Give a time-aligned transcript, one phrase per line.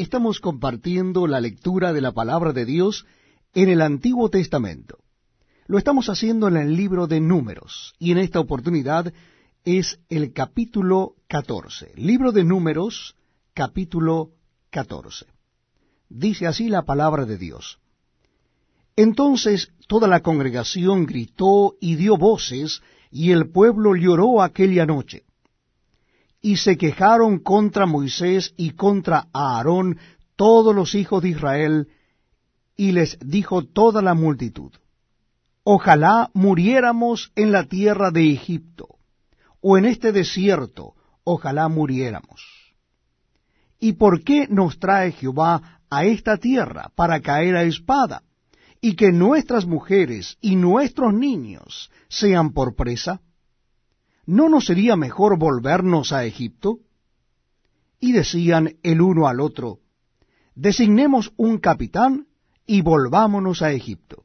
[0.00, 3.04] Estamos compartiendo la lectura de la palabra de Dios
[3.52, 4.96] en el Antiguo Testamento.
[5.66, 9.12] Lo estamos haciendo en el libro de Números, y en esta oportunidad
[9.62, 11.92] es el capítulo 14.
[11.96, 13.14] Libro de Números,
[13.52, 14.30] capítulo
[14.70, 15.26] 14.
[16.08, 17.78] Dice así la palabra de Dios.
[18.96, 22.80] Entonces toda la congregación gritó y dio voces,
[23.10, 25.24] y el pueblo lloró aquella noche.
[26.40, 29.98] Y se quejaron contra Moisés y contra Aarón
[30.36, 31.88] todos los hijos de Israel,
[32.76, 34.72] y les dijo toda la multitud,
[35.62, 38.96] Ojalá muriéramos en la tierra de Egipto,
[39.60, 40.94] o en este desierto,
[41.24, 42.42] ojalá muriéramos.
[43.78, 48.22] ¿Y por qué nos trae Jehová a esta tierra para caer a espada,
[48.80, 53.20] y que nuestras mujeres y nuestros niños sean por presa?
[54.30, 56.78] ¿No nos sería mejor volvernos a Egipto?
[57.98, 59.80] Y decían el uno al otro,
[60.54, 62.28] designemos un capitán
[62.64, 64.22] y volvámonos a Egipto.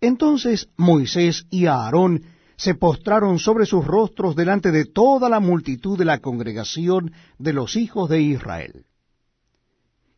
[0.00, 2.22] Entonces Moisés y Aarón
[2.54, 7.74] se postraron sobre sus rostros delante de toda la multitud de la congregación de los
[7.74, 8.84] hijos de Israel.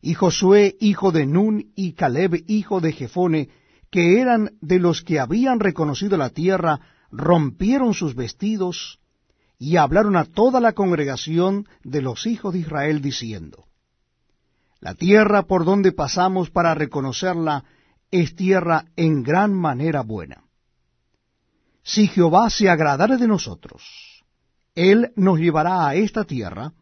[0.03, 3.49] Y Josué, hijo de Nun, y Caleb, hijo de Jefone,
[3.89, 6.79] que eran de los que habían reconocido la tierra,
[7.13, 8.99] rompieron sus vestidos
[9.59, 13.65] y hablaron a toda la congregación de los hijos de Israel, diciendo,
[14.79, 17.63] la tierra por donde pasamos para reconocerla
[18.11, 20.43] es tierra en gran manera buena.
[21.83, 23.83] Si Jehová se agradare de nosotros,
[24.75, 26.73] Él nos llevará a esta tierra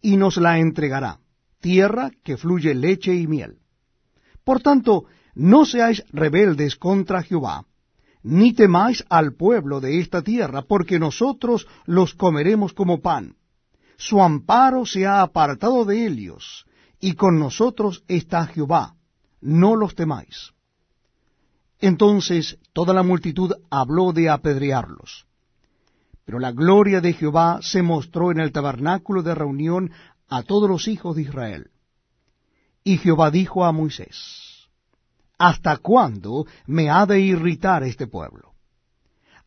[0.00, 1.18] y nos la entregará,
[1.60, 3.58] tierra que fluye leche y miel.
[4.44, 7.64] Por tanto, no seáis rebeldes contra Jehová,
[8.22, 13.36] ni temáis al pueblo de esta tierra, porque nosotros los comeremos como pan.
[13.96, 16.66] Su amparo se ha apartado de ellos,
[17.00, 18.94] y con nosotros está Jehová,
[19.40, 20.52] no los temáis.
[21.80, 25.26] Entonces toda la multitud habló de apedrearlos.
[26.24, 29.90] Pero la gloria de Jehová se mostró en el tabernáculo de reunión
[30.28, 31.70] a todos los hijos de Israel.
[32.84, 34.41] Y Jehová dijo a Moisés,
[35.48, 38.54] ¿Hasta cuándo me ha de irritar este pueblo?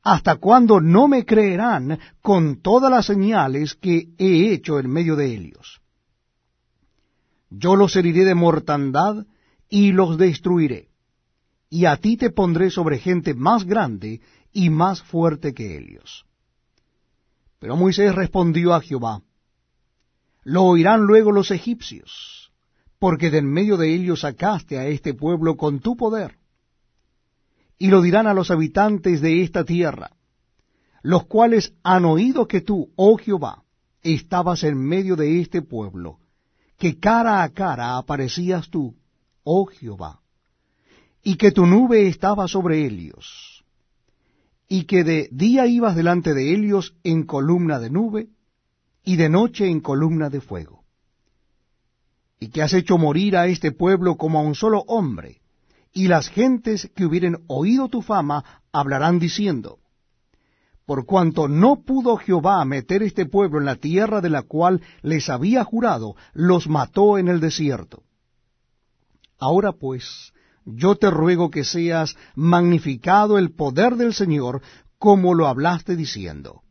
[0.03, 5.27] ¿Hasta cuándo no me creerán con todas las señales que he hecho en medio de
[5.33, 5.81] ellos?
[7.49, 9.25] yo los heriré de mortandad
[9.69, 10.89] y los destruiré,
[11.69, 16.25] y a ti te pondré sobre gente más grande y más fuerte que ellos.
[17.59, 19.21] Pero Moisés respondió a Jehová,
[20.43, 22.51] Lo oirán luego los egipcios,
[22.99, 26.37] porque de en medio de ellos sacaste a este pueblo con tu poder.
[27.77, 30.11] Y lo dirán a los habitantes de esta tierra,
[31.01, 33.63] los cuales han oído que tú, oh Jehová,
[34.01, 36.19] estabas en medio de este pueblo,
[36.77, 38.95] que cara a cara aparecías tú,
[39.43, 40.21] oh Jehová,
[41.23, 43.63] y que tu nube estaba sobre ellos,
[44.67, 48.29] y que de día ibas delante de ellos en columna de nube,
[49.03, 50.74] y de noche en columna de fuego,
[52.45, 55.41] y que has hecho morir a este pueblo como a un solo hombre,
[55.91, 59.79] y las gentes que hubieren oído tu fama hablarán diciendo,
[60.85, 65.27] por cuanto no pudo Jehová meter este pueblo en la tierra de la cual les
[65.27, 68.03] había jurado, los mató en el desierto.
[69.39, 70.31] Ahora pues,
[70.65, 74.61] yo te ruego que seas magnificado el poder del Señor,
[74.99, 76.61] como lo hablaste diciendo.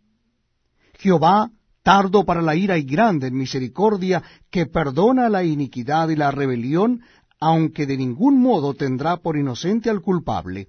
[1.00, 1.50] Jehová,
[1.84, 7.02] tardo para la ira y grande en misericordia, que perdona la iniquidad y la rebelión,
[7.38, 10.68] aunque de ningún modo tendrá por inocente al culpable,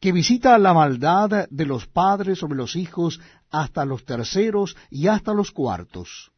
[0.00, 3.20] que visita la maldad de los padres sobre los hijos
[3.50, 6.32] hasta los terceros y hasta los cuartos.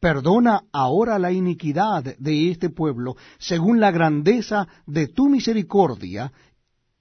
[0.00, 6.32] Perdona ahora la iniquidad de este pueblo según la grandeza de tu misericordia,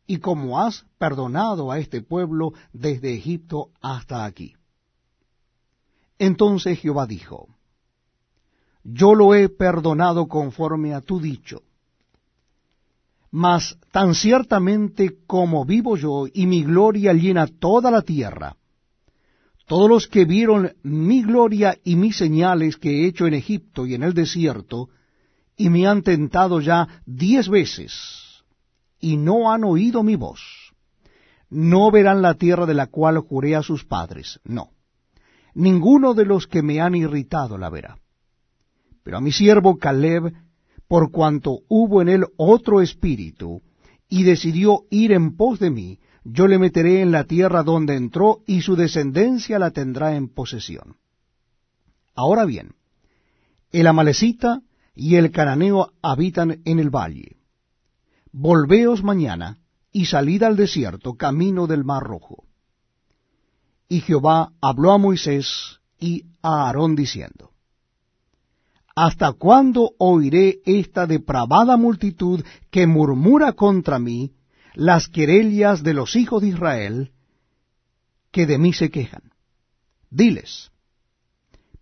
[0.07, 4.53] y como has perdonado a este pueblo desde Egipto hasta aquí.
[6.17, 7.47] Entonces Jehová dijo,
[8.83, 11.61] Yo lo he perdonado conforme a tu dicho
[13.35, 18.55] mas tan ciertamente como vivo yo y mi gloria llena toda la tierra,
[19.67, 23.93] todos los que vieron mi gloria y mis señales que he hecho en Egipto y
[23.93, 24.87] en el desierto,
[25.57, 28.45] y me han tentado ya diez veces,
[29.01, 30.39] y no han oído mi voz,
[31.49, 34.69] no verán la tierra de la cual juré a sus padres, no.
[35.55, 37.97] Ninguno de los que me han irritado la verá.
[39.03, 40.33] Pero a mi siervo Caleb
[40.87, 43.61] por cuanto hubo en él otro espíritu,
[44.07, 48.39] y decidió ir en pos de mí, yo le meteré en la tierra donde entró,
[48.45, 50.97] y su descendencia la tendrá en posesión.
[52.13, 52.75] Ahora bien,
[53.71, 54.61] El amalecita
[54.93, 57.35] y el cananeo habitan en el valle.
[58.31, 59.57] Volveos mañana
[59.91, 62.44] y salid al desierto, camino del mar rojo.
[63.87, 67.51] Y Jehová habló a Moisés y a Aarón diciendo,
[68.95, 74.31] ¿Hasta cuándo oiré esta depravada multitud que murmura contra mí
[74.73, 77.11] las querellas de los hijos de Israel
[78.31, 79.33] que de mí se quejan?
[80.09, 80.71] Diles,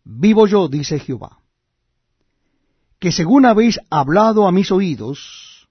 [0.03, 1.39] vivo yo, dice Jehová,
[3.00, 5.67] que según habéis hablado a mis oídos,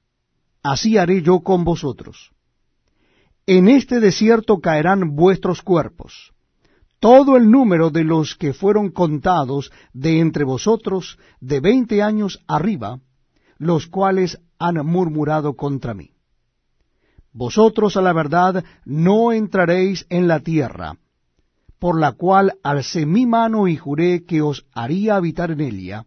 [0.62, 2.30] así haré yo con vosotros.
[3.46, 6.32] En este desierto caerán vuestros cuerpos,
[7.00, 13.00] todo el número de los que fueron contados de entre vosotros de veinte años arriba,
[13.58, 16.10] los cuales han murmurado contra mí.
[17.32, 20.98] Vosotros a la verdad no entraréis en la tierra,
[21.80, 26.06] por la cual alcé mi mano y juré que os haría habitar en ella,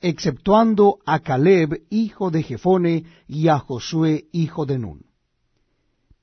[0.00, 5.09] exceptuando a Caleb, hijo de Jefone, y a Josué, hijo de Nun.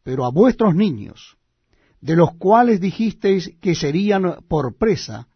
[0.08, 1.36] Pero a vuestros niños,
[2.00, 5.28] de los cuales dijisteis que serían por presa,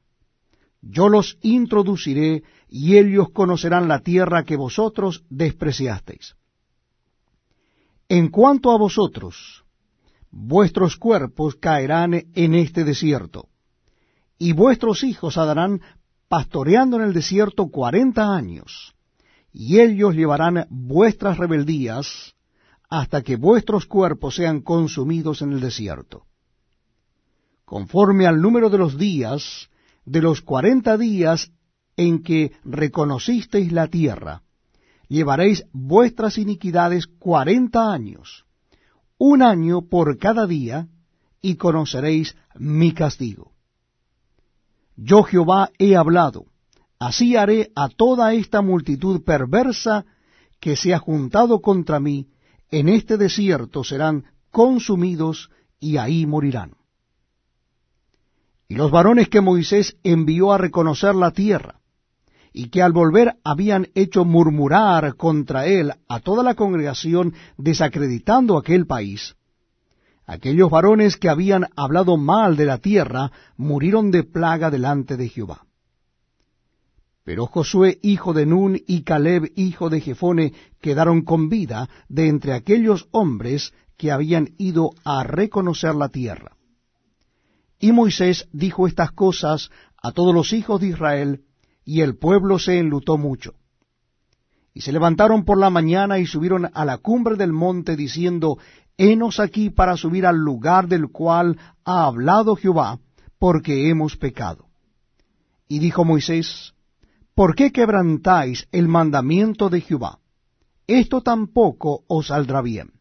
[0.81, 6.35] yo los introduciré y ellos conocerán la tierra que vosotros despreciasteis.
[8.07, 9.65] En cuanto a vosotros,
[10.31, 13.49] vuestros cuerpos caerán en este desierto,
[14.37, 15.81] y vuestros hijos andarán
[16.29, 18.93] pastoreando en el desierto cuarenta años,
[19.51, 22.35] y ellos llevarán vuestras rebeldías
[22.91, 26.27] hasta que vuestros cuerpos sean consumidos en el desierto
[27.71, 29.69] conforme al número de los días,
[30.03, 31.53] de los cuarenta días
[31.95, 34.41] en que reconocisteis la tierra,
[35.07, 38.43] llevaréis vuestras iniquidades cuarenta años,
[39.17, 40.89] un año por cada día,
[41.41, 43.53] y conoceréis mi castigo.
[44.97, 46.47] Yo Jehová he hablado,
[46.99, 50.03] así haré a toda esta multitud perversa
[50.59, 52.27] que se ha juntado contra mí,
[52.71, 56.73] en este desierto serán consumidos y ahí morirán.
[58.67, 61.81] Y los varones que Moisés envió a reconocer la tierra,
[62.53, 68.87] y que al volver habían hecho murmurar contra él a toda la congregación, desacreditando aquel
[68.87, 69.35] país,
[70.25, 75.65] aquellos varones que habían hablado mal de la tierra, murieron de plaga delante de Jehová.
[77.23, 82.53] Pero Josué, hijo de Nun, y Caleb, hijo de Jefone, quedaron con vida de entre
[82.53, 86.57] aquellos hombres que habían ido a reconocer la tierra.
[87.79, 89.69] Y Moisés dijo estas cosas
[90.01, 91.41] a todos los hijos de Israel,
[91.85, 93.53] y el pueblo se enlutó mucho.
[94.73, 98.57] Y se levantaron por la mañana y subieron a la cumbre del monte, diciendo,
[98.97, 102.99] Henos aquí para subir al lugar del cual ha hablado Jehová,
[103.37, 104.67] porque hemos pecado.
[105.67, 106.73] Y dijo Moisés,
[107.41, 110.19] ¿por qué quebrantáis el mandamiento de Jehová?
[110.85, 112.91] Esto tampoco os saldrá bien.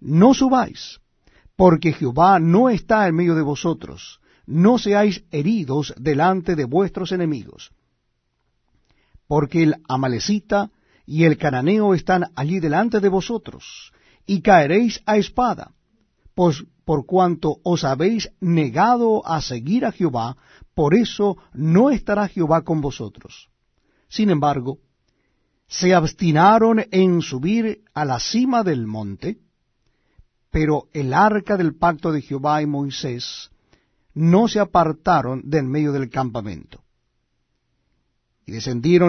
[0.00, 1.00] No subáis,
[1.56, 7.70] porque Jehová no está en medio de vosotros, no seáis heridos delante de vuestros enemigos.
[9.26, 10.70] Porque el amalecita
[11.04, 13.92] y el cananeo están allí delante de vosotros,
[14.24, 15.72] y caeréis a espada,
[16.34, 20.38] pues por cuanto os habéis negado a seguir a Jehová,
[20.80, 23.50] por eso no estará Jehová con vosotros.
[24.08, 24.78] Sin embargo,
[25.68, 29.36] se abstinaron en subir a la cima del monte,
[30.50, 33.50] pero el arca del pacto de Jehová y Moisés
[34.14, 36.82] no se apartaron de en medio del campamento.
[38.46, 39.08] Y descendieron